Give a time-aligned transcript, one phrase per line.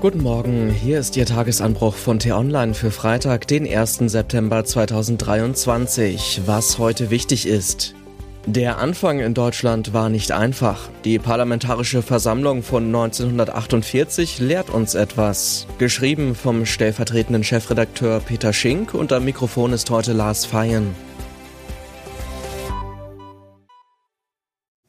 [0.00, 3.98] Guten Morgen, hier ist Ihr Tagesanbruch von T-Online für Freitag, den 1.
[4.06, 6.40] September 2023.
[6.46, 7.94] Was heute wichtig ist.
[8.46, 10.88] Der Anfang in Deutschland war nicht einfach.
[11.04, 15.66] Die Parlamentarische Versammlung von 1948 lehrt uns etwas.
[15.76, 20.94] Geschrieben vom stellvertretenden Chefredakteur Peter Schink und am Mikrofon ist heute Lars Feyen.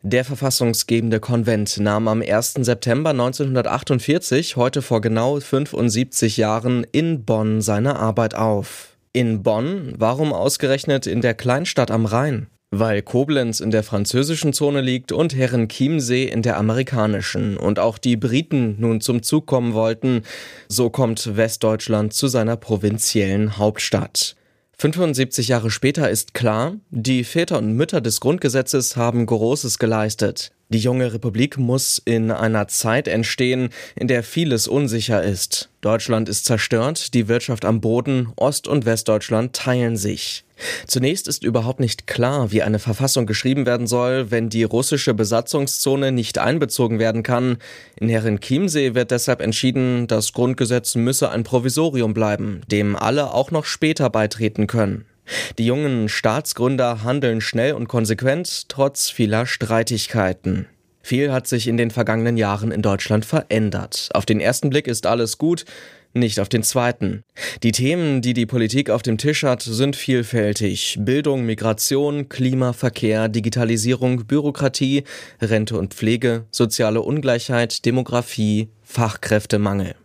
[0.03, 2.53] Der verfassungsgebende Konvent nahm am 1.
[2.61, 8.97] September 1948, heute vor genau 75 Jahren, in Bonn seine Arbeit auf.
[9.13, 9.93] In Bonn?
[9.99, 12.47] Warum ausgerechnet in der Kleinstadt am Rhein?
[12.71, 18.17] Weil Koblenz in der französischen Zone liegt und Herrenchiemsee in der amerikanischen und auch die
[18.17, 20.23] Briten nun zum Zug kommen wollten,
[20.67, 24.35] so kommt Westdeutschland zu seiner provinziellen Hauptstadt.
[24.81, 30.53] 75 Jahre später ist klar, die Väter und Mütter des Grundgesetzes haben Großes geleistet.
[30.71, 35.69] Die junge Republik muss in einer Zeit entstehen, in der vieles unsicher ist.
[35.81, 40.45] Deutschland ist zerstört, die Wirtschaft am Boden, Ost- und Westdeutschland teilen sich.
[40.87, 46.13] Zunächst ist überhaupt nicht klar, wie eine Verfassung geschrieben werden soll, wenn die russische Besatzungszone
[46.13, 47.57] nicht einbezogen werden kann.
[47.99, 53.65] In Herrenchiemsee wird deshalb entschieden, das Grundgesetz müsse ein Provisorium bleiben, dem alle auch noch
[53.65, 55.03] später beitreten können.
[55.57, 60.67] Die jungen Staatsgründer handeln schnell und konsequent, trotz vieler Streitigkeiten.
[61.01, 64.09] Viel hat sich in den vergangenen Jahren in Deutschland verändert.
[64.13, 65.65] Auf den ersten Blick ist alles gut,
[66.13, 67.23] nicht auf den zweiten.
[67.63, 70.97] Die Themen, die die Politik auf dem Tisch hat, sind vielfältig.
[70.99, 75.05] Bildung, Migration, Klima, Verkehr, Digitalisierung, Bürokratie,
[75.41, 79.95] Rente und Pflege, soziale Ungleichheit, Demografie, Fachkräftemangel.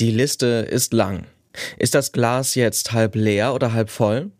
[0.00, 1.26] Die Liste ist lang.
[1.78, 4.30] Ist das Glas jetzt halb leer oder halb voll?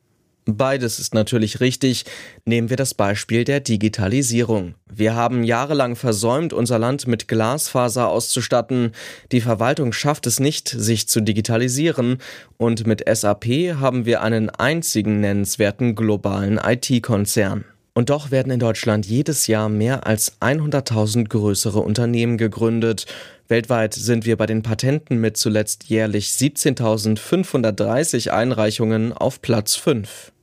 [0.47, 2.05] Beides ist natürlich richtig.
[2.45, 4.75] Nehmen wir das Beispiel der Digitalisierung.
[4.93, 8.93] Wir haben jahrelang versäumt, unser Land mit Glasfaser auszustatten.
[9.33, 12.19] Die Verwaltung schafft es nicht, sich zu digitalisieren.
[12.59, 13.47] Und mit SAP
[13.81, 17.65] haben wir einen einzigen nennenswerten globalen IT-Konzern.
[17.95, 23.07] Und doch werden in Deutschland jedes Jahr mehr als 100.000 größere Unternehmen gegründet.
[23.49, 30.34] Weltweit sind wir bei den Patenten mit zuletzt jährlich 17.530 Einreichungen auf Platz 5.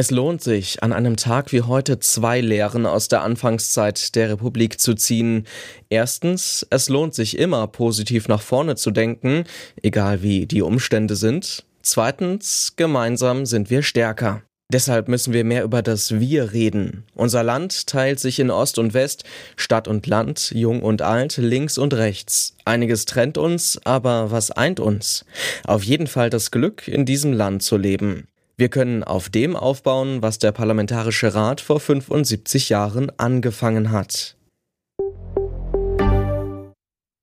[0.00, 4.78] Es lohnt sich, an einem Tag wie heute zwei Lehren aus der Anfangszeit der Republik
[4.78, 5.44] zu ziehen.
[5.88, 9.42] Erstens, es lohnt sich immer, positiv nach vorne zu denken,
[9.82, 11.64] egal wie die Umstände sind.
[11.82, 14.42] Zweitens, gemeinsam sind wir stärker.
[14.72, 17.02] Deshalb müssen wir mehr über das Wir reden.
[17.16, 19.24] Unser Land teilt sich in Ost und West,
[19.56, 22.54] Stadt und Land, Jung und Alt, links und rechts.
[22.64, 25.24] Einiges trennt uns, aber was eint uns?
[25.64, 28.28] Auf jeden Fall das Glück, in diesem Land zu leben.
[28.60, 34.36] Wir können auf dem aufbauen, was der Parlamentarische Rat vor 75 Jahren angefangen hat.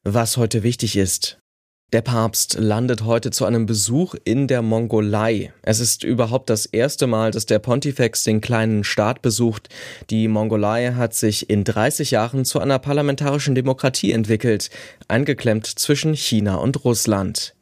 [0.06, 1.38] Was heute wichtig ist.
[1.92, 5.52] Der Papst landet heute zu einem Besuch in der Mongolei.
[5.62, 9.68] Es ist überhaupt das erste Mal, dass der Pontifex den kleinen Staat besucht.
[10.10, 14.70] Die Mongolei hat sich in 30 Jahren zu einer parlamentarischen Demokratie entwickelt,
[15.10, 17.56] eingeklemmt zwischen China und Russland.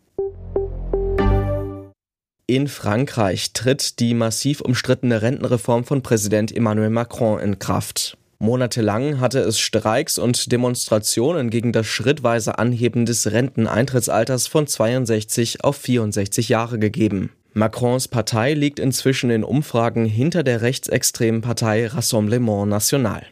[2.53, 8.15] In Frankreich tritt die massiv umstrittene Rentenreform von Präsident Emmanuel Macron in Kraft.
[8.37, 15.77] Monatelang hatte es Streiks und Demonstrationen gegen das schrittweise Anheben des Renteneintrittsalters von 62 auf
[15.77, 17.31] 64 Jahre gegeben.
[17.53, 23.23] Macrons Partei liegt inzwischen in Umfragen hinter der rechtsextremen Partei Rassemblement National.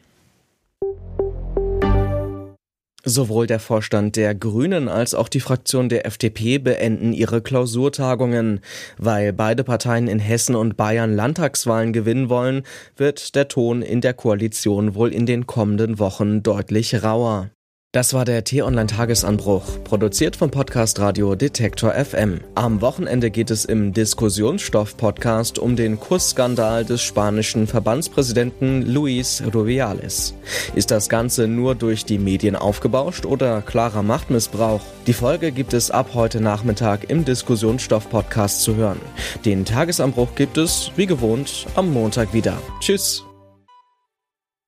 [3.03, 8.59] Sowohl der Vorstand der Grünen als auch die Fraktion der FDP beenden ihre Klausurtagungen.
[8.97, 12.61] Weil beide Parteien in Hessen und Bayern Landtagswahlen gewinnen wollen,
[12.97, 17.49] wird der Ton in der Koalition wohl in den kommenden Wochen deutlich rauer.
[17.93, 22.39] Das war der T-Online-Tagesanbruch, produziert vom Podcast Radio Detektor FM.
[22.55, 30.33] Am Wochenende geht es im Diskussionsstoff-Podcast um den Kussskandal des spanischen Verbandspräsidenten Luis Rubiales.
[30.73, 34.79] Ist das Ganze nur durch die Medien aufgebauscht oder klarer Machtmissbrauch?
[35.05, 39.01] Die Folge gibt es ab heute Nachmittag im Diskussionsstoff-Podcast zu hören.
[39.43, 42.57] Den Tagesanbruch gibt es, wie gewohnt, am Montag wieder.
[42.79, 43.25] Tschüss!